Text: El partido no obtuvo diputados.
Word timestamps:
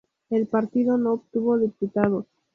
El 0.31 0.47
partido 0.47 0.97
no 0.97 1.13
obtuvo 1.13 1.59
diputados. 1.59 2.25